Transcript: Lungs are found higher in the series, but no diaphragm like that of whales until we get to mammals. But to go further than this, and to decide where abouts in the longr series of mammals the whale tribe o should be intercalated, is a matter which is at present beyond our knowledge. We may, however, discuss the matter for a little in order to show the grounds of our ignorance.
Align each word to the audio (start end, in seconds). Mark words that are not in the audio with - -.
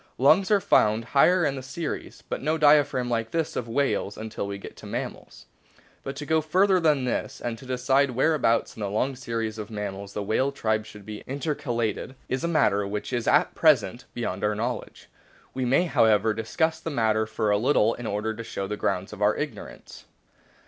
Lungs 0.17 0.49
are 0.49 0.59
found 0.59 1.05
higher 1.13 1.45
in 1.45 1.53
the 1.55 1.61
series, 1.61 2.23
but 2.27 2.41
no 2.41 2.57
diaphragm 2.57 3.07
like 3.07 3.29
that 3.29 3.55
of 3.55 3.67
whales 3.69 4.17
until 4.17 4.47
we 4.47 4.57
get 4.57 4.75
to 4.77 4.87
mammals. 4.87 5.45
But 6.01 6.15
to 6.15 6.25
go 6.25 6.41
further 6.41 6.79
than 6.79 7.05
this, 7.05 7.39
and 7.39 7.55
to 7.59 7.67
decide 7.67 8.09
where 8.09 8.33
abouts 8.33 8.75
in 8.75 8.79
the 8.79 8.87
longr 8.89 9.15
series 9.15 9.59
of 9.59 9.69
mammals 9.69 10.13
the 10.13 10.23
whale 10.23 10.51
tribe 10.51 10.79
o 10.81 10.83
should 10.85 11.05
be 11.05 11.23
intercalated, 11.27 12.15
is 12.27 12.43
a 12.43 12.47
matter 12.47 12.87
which 12.87 13.13
is 13.13 13.27
at 13.27 13.53
present 13.53 14.05
beyond 14.15 14.43
our 14.43 14.55
knowledge. 14.55 15.07
We 15.53 15.65
may, 15.65 15.83
however, 15.83 16.33
discuss 16.33 16.79
the 16.79 16.89
matter 16.89 17.27
for 17.27 17.51
a 17.51 17.57
little 17.59 17.93
in 17.93 18.07
order 18.07 18.33
to 18.33 18.43
show 18.43 18.65
the 18.65 18.77
grounds 18.77 19.13
of 19.13 19.21
our 19.21 19.35
ignorance. 19.35 20.05